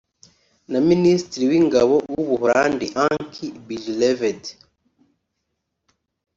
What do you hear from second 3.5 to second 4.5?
Bijleved